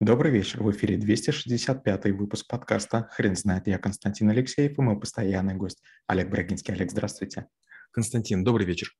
Добрый 0.00 0.30
вечер. 0.30 0.62
В 0.62 0.70
эфире 0.70 0.96
265 0.96 2.12
выпуск 2.12 2.46
подкаста 2.46 3.08
«Хрен 3.10 3.34
знает». 3.34 3.66
Я 3.66 3.78
Константин 3.78 4.30
Алексеев 4.30 4.78
и 4.78 4.80
мой 4.80 4.96
постоянный 4.96 5.56
гость 5.56 5.82
Олег 6.06 6.30
Брагинский. 6.30 6.72
Олег, 6.72 6.92
здравствуйте. 6.92 7.48
Константин, 7.90 8.44
добрый 8.44 8.64
вечер. 8.64 8.92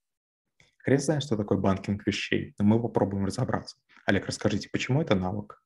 Хрен 0.79 0.99
знает, 0.99 1.23
что 1.23 1.37
такое 1.37 1.57
банкинг 1.57 2.05
вещей, 2.05 2.53
но 2.59 2.65
мы 2.65 2.83
попробуем 2.83 3.27
разобраться. 3.27 3.77
Олег, 4.07 4.27
расскажите, 4.27 4.71
почему 4.73 5.01
это 5.01 5.15
навык? 5.15 5.63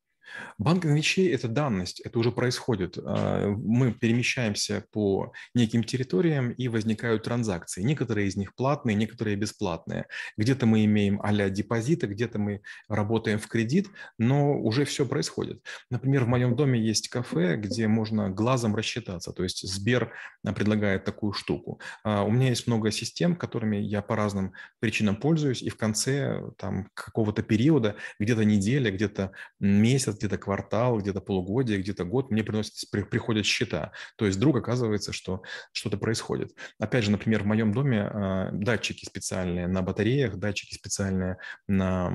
Банкинг 0.58 0.94
вещей– 0.94 1.28
это 1.34 1.48
данность, 1.48 2.00
это 2.00 2.18
уже 2.18 2.32
происходит. 2.32 2.98
А, 2.98 3.48
мы 3.48 3.92
перемещаемся 3.92 4.84
по 4.92 5.32
неким 5.54 5.84
территориям, 5.84 6.50
и 6.50 6.68
возникают 6.68 7.24
транзакции. 7.24 7.82
Некоторые 7.82 8.28
из 8.28 8.36
них 8.36 8.54
платные, 8.54 8.96
некоторые 8.96 9.36
бесплатные. 9.36 10.06
Где-то 10.36 10.66
мы 10.66 10.84
имеем 10.84 11.20
а-ля 11.22 11.48
депозиты, 11.50 12.06
где-то 12.06 12.38
мы 12.38 12.62
работаем 12.88 13.38
в 13.38 13.48
кредит, 13.48 13.88
но 14.18 14.58
уже 14.58 14.84
все 14.84 15.06
происходит. 15.06 15.62
Например, 15.90 16.24
в 16.24 16.28
моем 16.28 16.56
доме 16.56 16.80
есть 16.80 17.08
кафе, 17.08 17.56
где 17.56 17.88
можно 17.88 18.30
глазом 18.30 18.74
рассчитаться. 18.74 19.32
То 19.32 19.42
есть 19.42 19.66
Сбер 19.66 20.12
предлагает 20.42 21.04
такую 21.04 21.32
штуку. 21.32 21.80
А, 22.04 22.22
у 22.22 22.30
меня 22.30 22.48
есть 22.48 22.66
много 22.66 22.90
систем, 22.90 23.36
которыми 23.36 23.76
я 23.76 24.02
по 24.02 24.16
разным 24.16 24.52
причинам 24.80 25.16
пользуюсь, 25.16 25.62
и 25.62 25.70
в 25.70 25.76
конце 25.76 26.42
там, 26.58 26.88
какого-то 26.94 27.42
периода, 27.42 27.96
где-то 28.18 28.44
неделя, 28.44 28.90
где-то 28.90 29.32
месяц, 29.60 30.11
где-то 30.16 30.38
квартал, 30.38 30.98
где-то 30.98 31.20
полугодие, 31.20 31.78
где-то 31.78 32.04
год 32.04 32.30
мне 32.30 32.42
приносят, 32.42 32.90
приходят 32.90 33.46
счета. 33.46 33.92
То 34.16 34.26
есть 34.26 34.38
вдруг 34.38 34.56
оказывается, 34.56 35.12
что 35.12 35.42
что-то 35.72 35.96
происходит. 35.96 36.52
Опять 36.78 37.04
же, 37.04 37.10
например, 37.10 37.42
в 37.42 37.46
моем 37.46 37.72
доме 37.72 38.10
э, 38.12 38.48
датчики 38.52 39.04
специальные 39.04 39.68
на 39.68 39.82
батареях, 39.82 40.36
датчики 40.36 40.74
специальные 40.74 41.38
на 41.68 42.10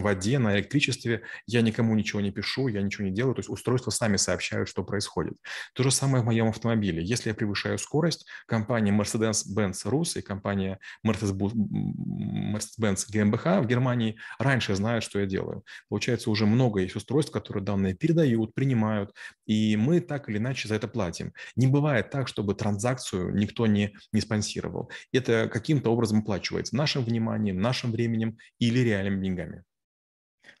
воде, 0.00 0.38
на 0.38 0.56
электричестве. 0.56 1.22
Я 1.46 1.62
никому 1.62 1.94
ничего 1.94 2.20
не 2.20 2.30
пишу, 2.30 2.68
я 2.68 2.82
ничего 2.82 3.06
не 3.06 3.12
делаю. 3.12 3.34
То 3.34 3.40
есть 3.40 3.50
устройства 3.50 3.90
сами 3.90 4.16
сообщают, 4.16 4.68
что 4.68 4.84
происходит. 4.84 5.34
То 5.74 5.82
же 5.82 5.90
самое 5.90 6.22
в 6.22 6.26
моем 6.26 6.48
автомобиле. 6.48 7.02
Если 7.02 7.28
я 7.28 7.34
превышаю 7.34 7.78
скорость, 7.78 8.26
компания 8.46 8.92
Mercedes-Benz 8.92 9.86
Rus 9.86 10.18
и 10.18 10.22
компания 10.22 10.78
Mercedes-Benz 11.06 13.06
GmbH 13.12 13.62
в 13.62 13.66
Германии 13.66 14.16
раньше 14.38 14.74
знают, 14.74 15.04
что 15.04 15.20
я 15.20 15.26
делаю. 15.26 15.64
Получается, 15.88 16.30
уже 16.30 16.46
много 16.46 16.80
есть 16.80 16.96
устройств, 16.96 17.21
которые 17.30 17.62
данные 17.62 17.94
передают, 17.94 18.54
принимают, 18.54 19.14
и 19.46 19.76
мы 19.76 20.00
так 20.00 20.28
или 20.28 20.38
иначе 20.38 20.68
за 20.68 20.74
это 20.74 20.88
платим. 20.88 21.32
Не 21.56 21.66
бывает 21.66 22.10
так, 22.10 22.28
чтобы 22.28 22.54
транзакцию 22.54 23.34
никто 23.34 23.66
не, 23.66 23.94
не 24.12 24.20
спонсировал. 24.20 24.90
Это 25.12 25.48
каким-то 25.52 25.90
образом 25.90 26.20
оплачивается 26.20 26.76
нашим 26.76 27.04
вниманием, 27.04 27.60
нашим 27.60 27.92
временем 27.92 28.38
или 28.58 28.80
реальными 28.80 29.22
деньгами. 29.22 29.64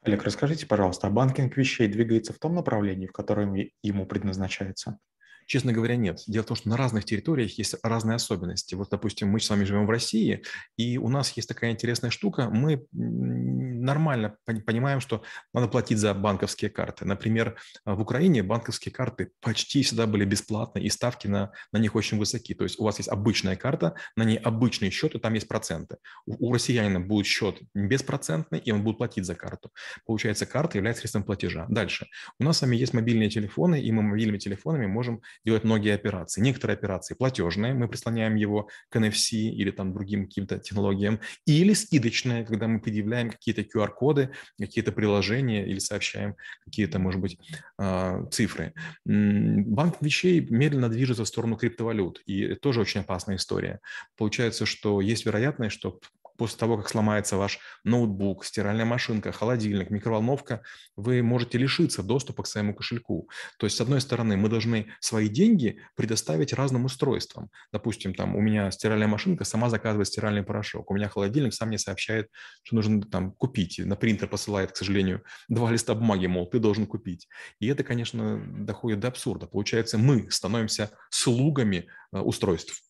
Олег, 0.02 0.24
расскажите, 0.24 0.66
пожалуйста, 0.66 1.06
а 1.06 1.10
банкинг 1.10 1.56
вещей 1.56 1.86
двигается 1.86 2.32
в 2.32 2.38
том 2.38 2.54
направлении, 2.54 3.06
в 3.06 3.12
котором 3.12 3.54
ему 3.82 4.06
предназначается? 4.06 4.98
Честно 5.46 5.72
говоря, 5.72 5.96
нет. 5.96 6.20
Дело 6.26 6.42
в 6.42 6.46
том, 6.46 6.56
что 6.56 6.68
на 6.68 6.76
разных 6.76 7.04
территориях 7.04 7.58
есть 7.58 7.74
разные 7.82 8.16
особенности. 8.16 8.74
Вот, 8.74 8.88
допустим, 8.90 9.28
мы 9.28 9.40
с 9.40 9.48
вами 9.50 9.64
живем 9.64 9.86
в 9.86 9.90
России, 9.90 10.42
и 10.76 10.98
у 10.98 11.08
нас 11.08 11.32
есть 11.36 11.48
такая 11.48 11.70
интересная 11.70 12.10
штука. 12.10 12.48
Мы 12.50 12.86
нормально 12.92 14.36
понимаем, 14.44 15.00
что 15.00 15.22
надо 15.52 15.68
платить 15.68 15.98
за 15.98 16.14
банковские 16.14 16.70
карты. 16.70 17.04
Например, 17.04 17.56
в 17.84 18.00
Украине 18.00 18.42
банковские 18.42 18.92
карты 18.92 19.30
почти 19.40 19.82
всегда 19.82 20.06
были 20.06 20.24
бесплатные, 20.24 20.84
и 20.84 20.90
ставки 20.90 21.26
на, 21.26 21.52
на 21.72 21.78
них 21.78 21.94
очень 21.94 22.18
высоки. 22.18 22.54
То 22.54 22.64
есть 22.64 22.78
у 22.78 22.84
вас 22.84 22.98
есть 22.98 23.08
обычная 23.08 23.56
карта, 23.56 23.94
на 24.16 24.24
ней 24.24 24.36
обычный 24.36 24.90
счет, 24.90 25.14
и 25.14 25.18
там 25.18 25.34
есть 25.34 25.48
проценты. 25.48 25.96
У, 26.26 26.48
у 26.48 26.52
россиянина 26.52 27.00
будет 27.00 27.26
счет 27.26 27.60
беспроцентный, 27.74 28.58
и 28.58 28.70
он 28.70 28.82
будет 28.82 28.98
платить 28.98 29.24
за 29.24 29.34
карту. 29.34 29.70
Получается, 30.06 30.46
карта 30.46 30.78
является 30.78 31.00
средством 31.00 31.24
платежа. 31.24 31.66
Дальше. 31.68 32.06
У 32.38 32.44
нас 32.44 32.58
с 32.58 32.62
вами 32.62 32.76
есть 32.76 32.94
мобильные 32.94 33.30
телефоны, 33.30 33.80
и 33.80 33.90
мы 33.92 34.02
мобильными 34.02 34.38
телефонами 34.38 34.86
можем 34.86 35.22
делать 35.44 35.64
многие 35.64 35.94
операции. 35.94 36.40
Некоторые 36.40 36.76
операции 36.76 37.14
платежные, 37.14 37.74
мы 37.74 37.88
прислоняем 37.88 38.34
его 38.36 38.68
к 38.88 38.96
NFC 38.96 39.32
или 39.32 39.70
там 39.70 39.92
другим 39.92 40.26
каким-то 40.26 40.58
технологиям, 40.58 41.20
или 41.46 41.72
скидочные, 41.72 42.44
когда 42.44 42.68
мы 42.68 42.80
предъявляем 42.80 43.30
какие-то 43.30 43.62
QR-коды, 43.62 44.30
какие-то 44.58 44.92
приложения 44.92 45.66
или 45.66 45.78
сообщаем 45.78 46.36
какие-то, 46.64 46.98
может 46.98 47.20
быть, 47.20 47.38
а, 47.78 48.24
цифры. 48.30 48.72
Банк 49.04 49.96
вещей 50.00 50.40
медленно 50.40 50.88
движется 50.88 51.24
в 51.24 51.28
сторону 51.28 51.56
криптовалют, 51.56 52.20
и 52.26 52.42
это 52.42 52.60
тоже 52.60 52.80
очень 52.80 53.00
опасная 53.00 53.36
история. 53.36 53.80
Получается, 54.16 54.66
что 54.66 55.00
есть 55.00 55.26
вероятность, 55.26 55.74
что 55.74 56.00
после 56.36 56.58
того, 56.58 56.76
как 56.76 56.88
сломается 56.88 57.36
ваш 57.36 57.58
ноутбук, 57.84 58.44
стиральная 58.44 58.84
машинка, 58.84 59.32
холодильник, 59.32 59.90
микроволновка, 59.90 60.62
вы 60.96 61.22
можете 61.22 61.58
лишиться 61.58 62.02
доступа 62.02 62.42
к 62.42 62.46
своему 62.46 62.74
кошельку. 62.74 63.28
То 63.58 63.66
есть, 63.66 63.76
с 63.76 63.80
одной 63.80 64.00
стороны, 64.00 64.36
мы 64.36 64.48
должны 64.48 64.86
свои 65.00 65.28
деньги 65.28 65.80
предоставить 65.96 66.52
разным 66.52 66.84
устройствам. 66.84 67.50
Допустим, 67.72 68.14
там 68.14 68.36
у 68.36 68.40
меня 68.40 68.70
стиральная 68.70 69.08
машинка 69.08 69.44
сама 69.44 69.70
заказывает 69.70 70.08
стиральный 70.08 70.42
порошок, 70.42 70.90
у 70.90 70.94
меня 70.94 71.08
холодильник 71.08 71.54
сам 71.54 71.68
мне 71.68 71.78
сообщает, 71.78 72.28
что 72.62 72.76
нужно 72.76 73.02
там 73.02 73.32
купить. 73.32 73.78
На 73.78 73.96
принтер 73.96 74.28
посылает, 74.28 74.72
к 74.72 74.76
сожалению, 74.76 75.22
два 75.48 75.70
листа 75.70 75.94
бумаги, 75.94 76.26
мол, 76.26 76.46
ты 76.46 76.58
должен 76.58 76.86
купить. 76.86 77.28
И 77.60 77.66
это, 77.66 77.84
конечно, 77.84 78.42
доходит 78.58 79.00
до 79.00 79.08
абсурда. 79.08 79.46
Получается, 79.46 79.98
мы 79.98 80.30
становимся 80.30 80.90
слугами 81.10 81.88
э, 82.12 82.18
устройств. 82.18 82.82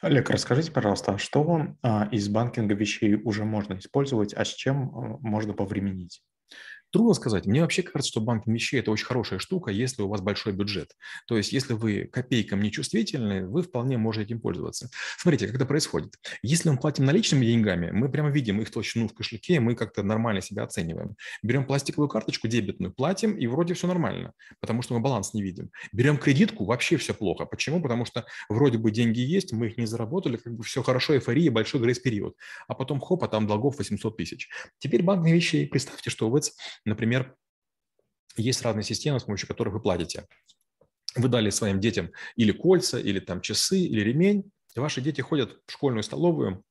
Олег, 0.00 0.30
расскажите, 0.30 0.72
пожалуйста, 0.72 1.18
что 1.18 1.76
а, 1.82 2.08
из 2.10 2.28
банкинга 2.28 2.74
вещей 2.74 3.14
уже 3.14 3.44
можно 3.44 3.78
использовать, 3.78 4.34
а 4.34 4.44
с 4.44 4.48
чем 4.48 4.90
а, 4.94 5.18
можно 5.20 5.52
повременить? 5.52 6.22
Трудно 6.92 7.14
сказать. 7.14 7.46
Мне 7.46 7.60
вообще 7.62 7.82
кажется, 7.82 8.10
что 8.10 8.20
банк 8.20 8.46
вещей– 8.46 8.80
это 8.80 8.90
очень 8.90 9.06
хорошая 9.06 9.38
штука, 9.38 9.70
если 9.70 10.02
у 10.02 10.08
вас 10.08 10.20
большой 10.20 10.52
бюджет. 10.52 10.96
То 11.28 11.36
есть, 11.36 11.52
если 11.52 11.74
вы 11.74 12.08
копейкам 12.12 12.60
не 12.60 12.72
чувствительны, 12.72 13.46
вы 13.46 13.62
вполне 13.62 13.96
можете 13.96 14.24
этим 14.24 14.40
пользоваться. 14.40 14.90
Смотрите, 15.16 15.46
как 15.46 15.54
это 15.54 15.66
происходит. 15.66 16.16
Если 16.42 16.68
мы 16.68 16.78
платим 16.78 17.04
наличными 17.04 17.46
деньгами, 17.46 17.90
мы 17.92 18.10
прямо 18.10 18.30
видим 18.30 18.60
их 18.60 18.70
толщину 18.72 19.06
в 19.06 19.14
кошельке, 19.14 19.60
мы 19.60 19.76
как-то 19.76 20.02
нормально 20.02 20.40
себя 20.42 20.64
оцениваем. 20.64 21.14
Берем 21.44 21.64
пластиковую 21.64 22.08
карточку 22.08 22.48
дебетную, 22.48 22.92
платим, 22.92 23.36
и 23.36 23.46
вроде 23.46 23.74
все 23.74 23.86
нормально, 23.86 24.32
потому 24.60 24.82
что 24.82 24.94
мы 24.94 25.00
баланс 25.00 25.32
не 25.32 25.42
видим. 25.42 25.70
Берем 25.92 26.18
кредитку, 26.18 26.64
вообще 26.64 26.96
все 26.96 27.14
плохо. 27.14 27.46
Почему? 27.46 27.80
Потому 27.80 28.04
что 28.04 28.26
вроде 28.48 28.78
бы 28.78 28.90
деньги 28.90 29.20
есть, 29.20 29.52
мы 29.52 29.68
их 29.68 29.78
не 29.78 29.86
заработали, 29.86 30.38
как 30.38 30.54
бы 30.56 30.64
все 30.64 30.82
хорошо, 30.82 31.14
эйфория, 31.14 31.52
большой 31.52 31.80
грейс-период. 31.80 32.34
А 32.66 32.74
потом 32.74 33.00
хоп, 33.00 33.22
а 33.22 33.28
там 33.28 33.46
долгов 33.46 33.78
800 33.78 34.16
тысяч. 34.16 34.48
Теперь 34.78 35.04
банк 35.04 35.24
вещей, 35.24 35.68
представьте, 35.68 36.10
что 36.10 36.28
вы 36.28 36.40
Например, 36.84 37.36
есть 38.36 38.62
разные 38.62 38.84
системы, 38.84 39.20
с 39.20 39.24
помощью 39.24 39.48
которых 39.48 39.74
вы 39.74 39.80
платите. 39.80 40.26
Вы 41.16 41.28
дали 41.28 41.50
своим 41.50 41.80
детям 41.80 42.10
или 42.36 42.52
кольца, 42.52 42.98
или 42.98 43.18
там 43.20 43.40
часы, 43.40 43.80
или 43.80 44.00
ремень, 44.00 44.50
и 44.74 44.80
ваши 44.80 45.00
дети 45.00 45.20
ходят 45.20 45.60
в 45.66 45.72
школьную 45.72 46.02
столовую, 46.02 46.64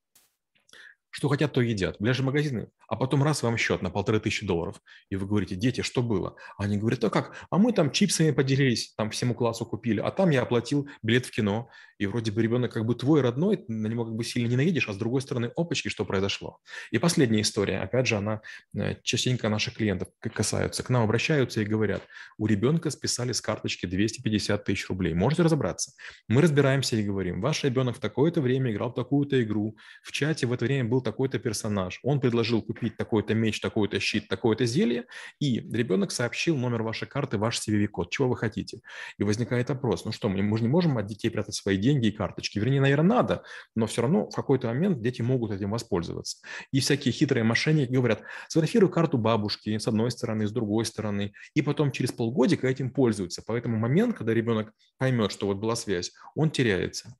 что 1.10 1.28
хотят, 1.28 1.52
то 1.52 1.60
едят. 1.60 1.96
В 1.96 2.00
ближайшие 2.00 2.26
магазины 2.26 2.68
а 2.90 2.96
потом 2.96 3.22
раз 3.22 3.44
вам 3.44 3.56
счет 3.56 3.82
на 3.82 3.90
полторы 3.90 4.18
тысячи 4.18 4.44
долларов, 4.44 4.82
и 5.10 5.16
вы 5.16 5.24
говорите, 5.24 5.54
дети, 5.54 5.80
что 5.80 6.02
было? 6.02 6.34
Они 6.58 6.76
говорят, 6.76 7.04
а 7.04 7.08
как? 7.10 7.46
А 7.48 7.56
мы 7.56 7.72
там 7.72 7.92
чипсами 7.92 8.32
поделились, 8.32 8.94
там 8.96 9.10
всему 9.10 9.34
классу 9.34 9.64
купили, 9.64 10.00
а 10.00 10.10
там 10.10 10.30
я 10.30 10.42
оплатил 10.42 10.88
билет 11.00 11.24
в 11.24 11.30
кино, 11.30 11.70
и 11.98 12.06
вроде 12.06 12.32
бы 12.32 12.42
ребенок 12.42 12.72
как 12.72 12.86
бы 12.86 12.96
твой 12.96 13.20
родной, 13.20 13.64
на 13.68 13.86
него 13.86 14.04
как 14.04 14.14
бы 14.14 14.24
сильно 14.24 14.48
не 14.48 14.56
наедешь, 14.56 14.88
а 14.88 14.92
с 14.92 14.96
другой 14.96 15.20
стороны, 15.20 15.52
опачки, 15.54 15.88
что 15.88 16.04
произошло. 16.04 16.58
И 16.90 16.98
последняя 16.98 17.42
история, 17.42 17.78
опять 17.78 18.08
же, 18.08 18.16
она 18.16 18.40
э, 18.74 18.96
частенько 19.04 19.48
наших 19.48 19.74
клиентов 19.74 20.08
касаются, 20.18 20.82
к 20.82 20.90
нам 20.90 21.04
обращаются 21.04 21.60
и 21.60 21.64
говорят, 21.64 22.02
у 22.38 22.46
ребенка 22.46 22.90
списали 22.90 23.30
с 23.30 23.40
карточки 23.40 23.86
250 23.86 24.64
тысяч 24.64 24.88
рублей, 24.88 25.14
можете 25.14 25.42
разобраться? 25.42 25.92
Мы 26.26 26.42
разбираемся 26.42 26.96
и 26.96 27.04
говорим, 27.04 27.40
ваш 27.40 27.62
ребенок 27.62 27.98
в 27.98 28.00
такое-то 28.00 28.40
время 28.40 28.72
играл 28.72 28.90
в 28.90 28.94
такую-то 28.94 29.40
игру, 29.42 29.76
в 30.02 30.10
чате 30.10 30.48
в 30.48 30.52
это 30.52 30.64
время 30.64 30.88
был 30.88 31.02
такой-то 31.02 31.38
персонаж, 31.38 32.00
он 32.02 32.18
предложил 32.18 32.62
купить 32.62 32.79
купить 32.80 32.96
такой-то 32.96 33.34
меч, 33.34 33.60
такой-то 33.60 34.00
щит, 34.00 34.26
такое-то 34.28 34.64
зелье, 34.64 35.04
и 35.38 35.60
ребенок 35.60 36.12
сообщил 36.12 36.56
номер 36.56 36.82
вашей 36.82 37.06
карты, 37.06 37.36
ваш 37.36 37.58
CVV-код, 37.58 38.10
чего 38.10 38.28
вы 38.30 38.36
хотите. 38.38 38.80
И 39.18 39.22
возникает 39.22 39.68
вопрос, 39.68 40.06
ну 40.06 40.12
что, 40.12 40.30
мы, 40.30 40.56
же 40.56 40.62
не 40.62 40.68
можем 40.68 40.96
от 40.96 41.06
детей 41.06 41.30
прятать 41.30 41.54
свои 41.54 41.76
деньги 41.76 42.06
и 42.06 42.10
карточки. 42.10 42.58
Вернее, 42.58 42.80
наверное, 42.80 43.16
надо, 43.16 43.42
но 43.76 43.86
все 43.86 44.00
равно 44.00 44.30
в 44.30 44.34
какой-то 44.34 44.68
момент 44.68 45.02
дети 45.02 45.20
могут 45.20 45.50
этим 45.50 45.70
воспользоваться. 45.70 46.38
И 46.72 46.80
всякие 46.80 47.12
хитрые 47.12 47.44
мошенники 47.44 47.92
говорят, 47.92 48.22
сфотографируй 48.48 48.90
карту 48.90 49.18
бабушки 49.18 49.76
с 49.76 49.86
одной 49.86 50.10
стороны, 50.10 50.46
с 50.46 50.52
другой 50.52 50.86
стороны, 50.86 51.34
и 51.54 51.60
потом 51.60 51.92
через 51.92 52.12
полгодика 52.12 52.66
этим 52.66 52.90
пользуются. 52.90 53.42
Поэтому 53.46 53.76
момент, 53.76 54.16
когда 54.16 54.32
ребенок 54.32 54.72
поймет, 54.96 55.32
что 55.32 55.46
вот 55.46 55.58
была 55.58 55.76
связь, 55.76 56.12
он 56.34 56.50
теряется. 56.50 57.14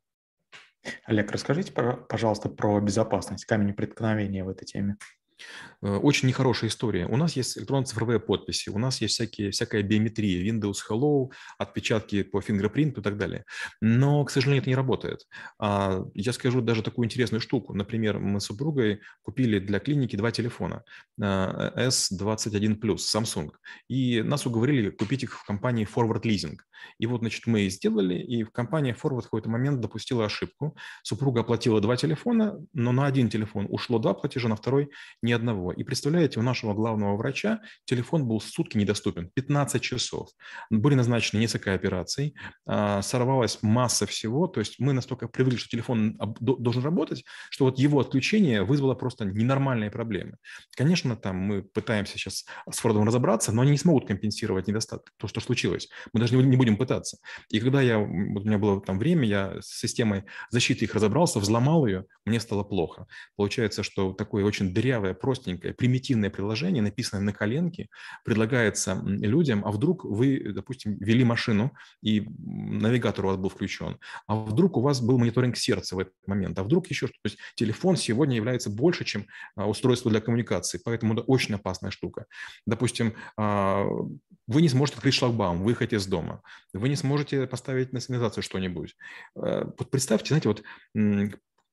Олег, 1.05 1.31
расскажите, 1.31 1.73
пожалуйста, 1.73 2.49
про 2.49 2.81
безопасность, 2.81 3.45
камень 3.45 3.75
преткновения 3.75 4.45
в 4.45 4.49
этой 4.49 4.65
теме. 4.65 4.97
Э, 5.83 5.97
очень 5.97 6.29
нехорошая 6.29 6.71
история. 6.71 7.07
У 7.07 7.17
нас 7.17 7.37
есть 7.37 7.57
электронно-цифровые 7.59 8.21
подписи, 8.21 8.69
у 8.71 8.79
нас 8.79 9.01
есть 9.01 9.15
всякие, 9.15 9.51
всякая 9.51 9.83
биометрия, 9.83 10.45
Windows 10.45 10.79
Hello, 10.89 11.31
отпечатки 11.59 12.23
по 12.23 12.41
фингерпринту 12.41 13.01
и 13.01 13.05
так 13.05 13.17
далее. 13.17 13.45
Но, 13.81 14.25
к 14.25 14.31
сожалению, 14.31 14.63
это 14.63 14.71
не 14.71 14.77
работает. 14.77 15.27
А, 15.59 16.05
я 16.15 16.33
скажу 16.33 16.61
даже 16.61 16.83
такую 16.83 17.07
интересную 17.07 17.41
штуку. 17.41 17.75
Например, 17.75 18.19
мы 18.19 18.41
с 18.41 18.45
супругой 18.45 19.01
купили 19.23 19.59
для 19.59 19.79
клиники 19.79 20.17
два 20.17 20.31
телефона 20.33 20.83
S21 21.19 22.79
Plus 22.79 22.97
Samsung. 22.97 23.51
И 23.89 24.23
нас 24.23 24.47
уговорили 24.47 24.91
купить 24.91 25.23
их 25.23 25.39
в 25.39 25.45
компании 25.45 25.87
Forward 25.87 26.23
Leasing. 26.23 26.57
И 26.99 27.07
вот, 27.07 27.21
значит, 27.21 27.47
мы 27.47 27.69
сделали, 27.69 28.15
и 28.15 28.43
в 28.43 28.51
компании 28.51 28.95
Forward 28.95 29.21
в 29.21 29.25
какой-то 29.25 29.51
момент 29.51 29.81
допустила 29.81 30.25
ошибку. 30.25 30.77
Супруга 31.03 31.41
оплатила 31.41 31.81
два 31.81 31.97
телефона, 31.97 32.59
но 32.73 32.93
на 32.93 33.07
один 33.07 33.29
телефон 33.29 33.67
ушло 33.71 33.99
два 33.99 34.15
платежа, 34.15 34.49
на 34.49 34.57
второй 34.57 34.91
ни 35.31 35.33
одного. 35.33 35.73
И 35.73 35.85
представляете, 35.85 36.41
у 36.41 36.43
нашего 36.43 36.75
главного 36.75 37.17
врача 37.17 37.61
телефон 37.85 38.27
был 38.27 38.41
сутки 38.41 38.77
недоступен, 38.77 39.31
15 39.33 39.81
часов. 39.81 40.29
Были 40.71 40.97
назначены 40.97 41.41
несколько 41.41 41.73
операций, 41.73 42.35
а, 42.67 43.01
сорвалась 43.03 43.59
масса 43.63 44.07
всего, 44.07 44.49
то 44.49 44.61
есть 44.61 44.81
мы 44.81 44.93
настолько 44.93 45.29
привыкли, 45.29 45.57
что 45.57 45.69
телефон 45.69 46.19
должен 46.41 46.83
работать, 46.83 47.25
что 47.51 47.67
вот 47.67 47.79
его 47.79 48.01
отключение 48.01 48.65
вызвало 48.65 48.95
просто 48.95 49.25
ненормальные 49.25 49.91
проблемы. 49.91 50.37
Конечно, 50.77 51.17
там 51.17 51.37
мы 51.37 51.63
пытаемся 51.63 52.19
сейчас 52.19 52.45
с 52.69 52.79
Фордом 52.79 53.05
разобраться, 53.05 53.53
но 53.53 53.63
они 53.63 53.71
не 53.71 53.79
смогут 53.79 54.09
компенсировать 54.09 54.67
недостаток, 54.67 55.13
то, 55.17 55.29
что 55.29 55.41
случилось. 55.41 55.89
Мы 56.13 56.21
даже 56.21 56.37
не 56.37 56.57
будем 56.57 56.77
пытаться. 56.77 57.19
И 57.51 57.61
когда 57.61 57.81
я, 57.81 57.99
вот 57.99 58.43
у 58.43 58.47
меня 58.47 58.59
было 58.59 58.81
там 58.81 58.99
время, 58.99 59.29
я 59.29 59.57
с 59.61 59.79
системой 59.79 60.25
защиты 60.51 60.87
их 60.87 60.95
разобрался, 60.95 61.39
взломал 61.39 61.87
ее, 61.87 62.07
мне 62.25 62.41
стало 62.41 62.65
плохо. 62.65 63.07
Получается, 63.37 63.83
что 63.85 64.13
такое 64.13 64.45
очень 64.45 64.75
дырявое, 64.75 65.15
простенькое, 65.21 65.75
примитивное 65.75 66.31
приложение, 66.31 66.83
написанное 66.83 67.23
на 67.23 67.33
коленке, 67.33 67.89
предлагается 68.25 69.01
людям, 69.05 69.63
а 69.65 69.71
вдруг 69.71 70.05
вы, 70.05 70.53
допустим, 70.53 70.97
вели 70.99 71.25
машину, 71.25 71.73
и 72.03 72.27
навигатор 72.39 73.25
у 73.25 73.29
вас 73.29 73.37
был 73.37 73.49
включен, 73.49 73.99
а 74.27 74.37
вдруг 74.37 74.77
у 74.77 74.81
вас 74.81 75.01
был 75.01 75.19
мониторинг 75.19 75.57
сердца 75.57 75.97
в 75.97 75.99
этот 75.99 76.15
момент, 76.27 76.59
а 76.59 76.63
вдруг 76.63 76.89
еще 76.89 77.07
что-то. 77.07 77.21
То 77.23 77.29
есть 77.29 77.39
телефон 77.55 77.97
сегодня 77.97 78.37
является 78.37 78.71
больше, 78.71 79.05
чем 79.05 79.27
а, 79.57 79.69
устройство 79.69 80.11
для 80.11 80.21
коммуникации, 80.21 80.81
поэтому 80.83 81.15
это 81.15 81.23
очень 81.23 81.55
опасная 81.55 81.91
штука. 81.91 82.27
Допустим, 82.67 83.15
а, 83.37 83.87
вы 84.47 84.63
не 84.63 84.69
сможете 84.69 84.97
открыть 84.97 85.15
шлагбаум, 85.15 85.63
выехать 85.63 85.93
из 85.93 86.07
дома, 86.07 86.43
вы 86.73 86.89
не 86.89 86.97
сможете 86.97 87.47
поставить 87.47 87.93
на 87.93 88.01
сигнализацию 88.01 88.43
что-нибудь. 88.43 88.97
Э, 89.37 89.65
вот 89.65 89.91
представьте, 89.91 90.29
знаете, 90.29 90.49
вот 90.49 90.63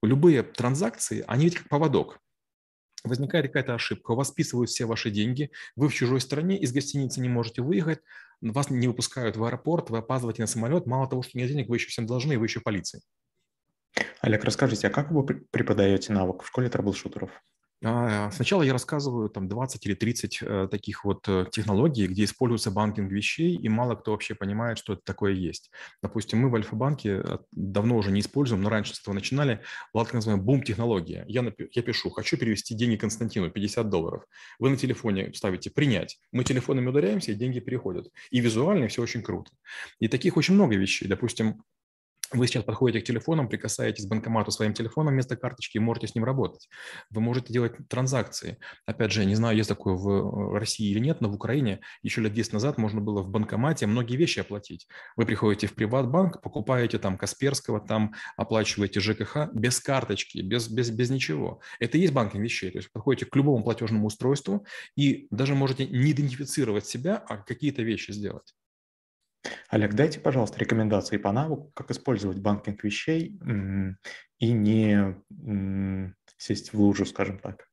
любые 0.03 0.43
транзакции, 0.43 1.23
они 1.27 1.45
ведь 1.45 1.55
как 1.55 1.69
поводок 1.69 2.19
возникает 3.07 3.47
какая-то 3.47 3.75
ошибка, 3.75 4.11
у 4.11 4.15
вас 4.15 4.29
списывают 4.29 4.69
все 4.69 4.85
ваши 4.85 5.09
деньги, 5.09 5.51
вы 5.75 5.89
в 5.89 5.93
чужой 5.93 6.21
стране, 6.21 6.57
из 6.59 6.71
гостиницы 6.71 7.21
не 7.21 7.29
можете 7.29 7.61
выехать, 7.61 7.99
вас 8.41 8.69
не 8.69 8.87
выпускают 8.87 9.37
в 9.37 9.43
аэропорт, 9.43 9.89
вы 9.89 9.99
опаздываете 9.99 10.43
на 10.43 10.47
самолет, 10.47 10.85
мало 10.85 11.07
того, 11.07 11.23
что 11.23 11.37
нет 11.37 11.47
денег, 11.47 11.69
вы 11.69 11.77
еще 11.77 11.87
всем 11.87 12.05
должны, 12.05 12.37
вы 12.37 12.45
еще 12.45 12.59
полиции. 12.59 13.01
Олег, 14.21 14.43
расскажите, 14.43 14.87
а 14.87 14.89
как 14.89 15.11
вы 15.11 15.23
преподаете 15.25 16.13
навык 16.13 16.43
в 16.43 16.47
школе 16.47 16.69
трэблшутеров? 16.69 17.31
А, 17.83 18.31
сначала 18.31 18.63
я 18.63 18.73
рассказываю 18.73 19.29
там 19.29 19.47
20 19.47 19.85
или 19.85 19.93
30 19.93 20.39
э, 20.41 20.67
таких 20.71 21.05
вот 21.05 21.27
э, 21.27 21.45
технологий, 21.51 22.07
где 22.07 22.23
используется 22.23 22.71
банкинг 22.71 23.11
вещей, 23.11 23.55
и 23.55 23.69
мало 23.69 23.95
кто 23.95 24.11
вообще 24.11 24.33
понимает, 24.33 24.79
что 24.79 24.93
это 24.93 25.03
такое 25.03 25.33
есть. 25.33 25.69
Допустим, 26.01 26.39
мы 26.39 26.49
в 26.49 26.55
Альфа-банке 26.55 27.21
э, 27.23 27.37
давно 27.51 27.97
уже 27.97 28.11
не 28.11 28.21
используем, 28.21 28.63
но 28.63 28.69
раньше 28.69 28.95
с 28.95 29.01
этого 29.01 29.13
начинали, 29.13 29.61
была 29.93 30.05
так 30.05 30.15
называемая 30.15 30.43
бум-технология. 30.43 31.23
Я, 31.27 31.53
я 31.71 31.81
пишу, 31.83 32.09
хочу 32.09 32.35
перевести 32.37 32.73
деньги 32.73 32.95
Константину, 32.95 33.51
50 33.51 33.89
долларов. 33.89 34.23
Вы 34.57 34.71
на 34.71 34.77
телефоне 34.77 35.31
ставите 35.35 35.69
«принять». 35.69 36.17
Мы 36.31 36.43
телефонами 36.43 36.87
ударяемся, 36.87 37.31
и 37.31 37.35
деньги 37.35 37.59
переходят. 37.59 38.07
И 38.31 38.39
визуально 38.39 38.87
все 38.87 39.03
очень 39.03 39.21
круто. 39.21 39.51
И 39.99 40.07
таких 40.07 40.35
очень 40.35 40.55
много 40.55 40.75
вещей. 40.75 41.07
Допустим, 41.07 41.61
вы 42.31 42.47
сейчас 42.47 42.63
подходите 42.63 43.01
к 43.01 43.05
телефонам, 43.05 43.47
прикасаетесь 43.47 44.05
к 44.05 44.09
банкомату 44.09 44.51
своим 44.51 44.73
телефоном 44.73 45.13
вместо 45.13 45.37
карточки 45.37 45.77
и 45.77 45.79
можете 45.79 46.07
с 46.07 46.15
ним 46.15 46.23
работать. 46.25 46.67
Вы 47.09 47.21
можете 47.21 47.53
делать 47.53 47.73
транзакции. 47.87 48.57
Опять 48.85 49.11
же, 49.11 49.25
не 49.25 49.35
знаю, 49.35 49.55
есть 49.55 49.69
такое 49.69 49.93
в 49.93 50.09
э, 50.09 50.59
России 50.59 50.89
или 50.89 50.99
нет, 50.99 51.21
но 51.21 51.29
в 51.29 51.35
Украине 51.35 51.79
еще 52.03 52.21
лет 52.21 52.33
10 52.33 52.53
назад 52.53 52.77
можно 52.77 52.99
было 52.99 53.21
в 53.21 53.29
банкомате 53.29 53.87
многие 53.87 54.17
вещи 54.17 54.39
оплатить. 54.39 54.87
Вы 55.15 55.25
приходите 55.25 55.67
в 55.67 55.73
приватбанк, 55.73 56.41
покупаете 56.41 56.99
там 56.99 57.17
Касперского, 57.17 57.79
там 57.79 58.13
оплачиваете 58.35 58.99
ЖКХ 58.99 59.49
без 59.53 59.79
карточки, 59.79 60.39
без, 60.39 60.69
без, 60.69 60.89
без 60.89 61.09
ничего. 61.09 61.61
Это 61.79 61.97
и 61.97 62.01
есть 62.01 62.13
банкинг 62.13 62.43
вещей. 62.43 62.71
То 62.71 62.79
есть 62.79 62.91
подходите 62.91 63.25
к 63.25 63.35
любому 63.35 63.63
платежному 63.63 64.07
устройству 64.07 64.65
и 64.95 65.27
даже 65.31 65.55
можете 65.55 65.85
не 65.87 66.11
идентифицировать 66.11 66.85
себя, 66.85 67.23
а 67.27 67.37
какие-то 67.37 67.83
вещи 67.83 68.11
сделать. 68.11 68.53
Олег, 69.69 69.93
дайте, 69.93 70.19
пожалуйста, 70.19 70.59
рекомендации 70.59 71.17
по 71.17 71.31
навыку, 71.31 71.71
как 71.73 71.91
использовать 71.91 72.39
банкинг 72.39 72.83
вещей 72.83 73.39
и 74.39 74.51
не 74.51 75.15
сесть 76.37 76.73
в 76.73 76.79
лужу, 76.79 77.05
скажем 77.05 77.39
так. 77.39 77.67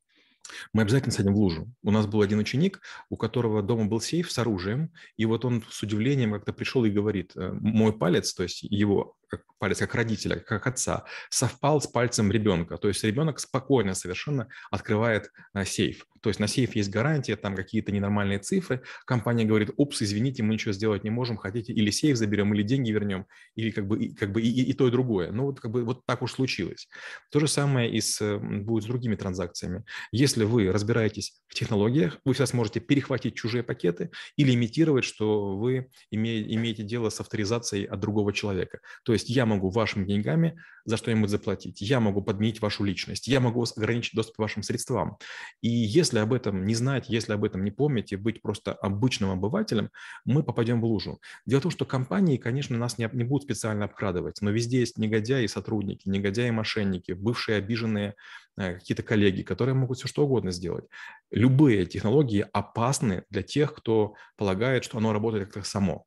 Мы 0.73 0.83
обязательно 0.83 1.13
садим 1.13 1.35
в 1.35 1.39
лужу. 1.39 1.73
У 1.83 1.91
нас 1.91 2.07
был 2.07 2.21
один 2.21 2.39
ученик, 2.39 2.81
у 3.09 3.17
которого 3.17 3.63
дома 3.63 3.87
был 3.87 4.01
сейф 4.01 4.31
с 4.31 4.39
оружием, 4.39 4.93
и 5.17 5.25
вот 5.27 5.45
он 5.45 5.65
с 5.69 5.83
удивлением 5.83 6.33
как-то 6.33 6.53
пришел 6.53 6.85
и 6.85 6.91
говорит, 6.91 7.33
э, 7.37 7.53
мой 7.61 7.97
палец, 7.97 8.35
то 8.35 8.43
есть 8.43 8.63
его 8.63 9.17
как 9.39 9.47
палец 9.59 9.79
как 9.79 9.95
родителя, 9.95 10.37
как 10.37 10.67
отца, 10.67 11.05
совпал 11.31 11.81
с 11.81 11.87
пальцем 11.87 12.31
ребенка. 12.31 12.77
То 12.77 12.89
есть 12.89 13.03
ребенок 13.05 13.41
спокойно 13.41 13.95
совершенно 13.95 14.49
открывает 14.71 15.31
а, 15.53 15.65
сейф. 15.65 16.07
То 16.25 16.31
есть 16.31 16.41
на 16.41 16.49
сейф 16.49 16.75
есть 16.75 16.89
гарантия, 16.89 17.37
там 17.37 17.55
какие-то 17.55 17.93
ненормальные 17.93 18.39
цифры. 18.39 18.83
Компания 19.05 19.45
говорит, 19.45 19.73
упс, 19.77 20.01
извините, 20.01 20.43
мы 20.43 20.55
ничего 20.55 20.73
сделать 20.73 21.05
не 21.05 21.11
можем, 21.11 21.37
хотите 21.37 21.75
или 21.75 21.91
сейф 21.91 22.17
заберем, 22.17 22.55
или 22.55 22.63
деньги 22.63 22.91
вернем, 22.93 23.27
или 23.57 23.71
как 23.71 23.87
бы, 23.87 24.09
как 24.15 24.33
бы 24.33 24.41
и, 24.41 24.49
и, 24.49 24.71
и 24.71 24.73
то, 24.73 24.89
и 24.89 24.91
другое. 24.91 25.33
Ну 25.33 25.45
вот 25.45 25.61
как 25.61 25.71
бы 25.71 25.85
вот 25.85 26.07
так 26.07 26.23
уж 26.23 26.33
случилось. 26.33 26.89
То 27.31 27.41
же 27.41 27.47
самое 27.47 27.91
и 27.91 28.01
с, 28.01 28.39
будет 28.39 28.85
с 28.85 28.87
другими 28.87 29.17
транзакциями. 29.17 29.85
Если 30.13 30.45
вы 30.45 30.73
разбираетесь 30.73 31.43
в 31.47 31.55
технологиях, 31.55 32.19
вы 32.25 32.33
всегда 32.33 32.47
сможете 32.47 32.81
перехватить 32.81 33.35
чужие 33.35 33.63
пакеты 33.63 34.11
или 34.37 34.55
имитировать, 34.55 35.05
что 35.05 35.59
вы 35.59 35.91
имеете, 36.11 36.55
имеете 36.55 36.83
дело 36.85 37.11
с 37.11 37.21
авторизацией 37.21 37.85
от 37.85 38.01
другого 38.01 38.33
человека. 38.33 38.79
То 39.05 39.13
есть 39.13 39.24
я 39.31 39.47
могу 39.47 39.71
вашими 39.71 40.05
деньгами 40.05 40.59
за 40.85 40.97
что-нибудь 40.97 41.31
заплатить, 41.31 41.81
я 41.81 42.01
могу 42.01 42.23
подменить 42.23 42.61
вашу 42.61 42.85
личность, 42.85 43.27
я 43.27 43.41
могу 43.41 43.65
ограничить 43.77 44.15
доступ 44.15 44.37
к 44.37 44.39
вашим 44.39 44.63
средствам. 44.63 45.17
И 45.63 45.69
если 45.69 46.19
об 46.19 46.33
этом 46.33 46.67
не 46.67 46.75
знать, 46.75 47.09
если 47.09 47.33
об 47.33 47.45
этом 47.45 47.65
не 47.65 47.71
помнить 47.71 48.13
и 48.13 48.17
быть 48.17 48.43
просто 48.43 48.73
обычным 48.75 49.31
обывателем, 49.31 49.91
мы 50.25 50.43
попадем 50.43 50.81
в 50.81 50.85
лужу. 50.85 51.21
Дело 51.47 51.61
в 51.61 51.63
том, 51.65 51.73
что 51.73 51.85
компании, 51.85 52.37
конечно, 52.37 52.77
нас 52.77 52.99
не, 52.99 53.09
не 53.13 53.25
будут 53.25 53.45
специально 53.45 53.87
обкрадывать, 53.87 54.41
но 54.41 54.51
везде 54.51 54.81
есть 54.81 54.99
негодяи 54.99 55.47
сотрудники, 55.47 56.09
негодяи 56.09 56.51
мошенники, 56.51 57.13
бывшие 57.13 57.59
обиженные 57.59 58.15
э, 58.59 58.75
какие-то 58.75 59.03
коллеги, 59.03 59.43
которые 59.43 59.75
могут 59.75 59.99
все 59.99 60.09
что 60.09 60.25
угодно 60.25 60.51
сделать. 60.51 60.85
Любые 61.31 61.87
технологии 61.87 62.47
опасны 62.53 63.25
для 63.31 63.43
тех, 63.43 63.75
кто 63.75 64.15
полагает, 64.37 64.85
что 64.85 64.99
оно 64.99 65.13
работает 65.13 65.47
как-то 65.47 65.69
само. 65.69 66.07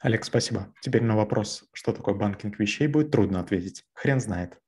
Олег, 0.00 0.24
спасибо. 0.24 0.72
Теперь 0.80 1.02
на 1.02 1.16
вопрос, 1.16 1.64
что 1.72 1.92
такое 1.92 2.14
банкинг 2.14 2.58
вещей, 2.58 2.86
будет 2.88 3.10
трудно 3.10 3.40
ответить. 3.40 3.84
Хрен 3.94 4.20
знает. 4.20 4.58